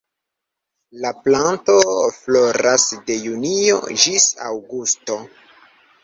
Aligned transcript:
La 1.01 1.09
planto 1.25 1.75
floras 2.15 2.85
de 3.09 3.17
junio 3.25 3.77
ĝis 4.05 4.25
aŭgusto. 4.47 5.19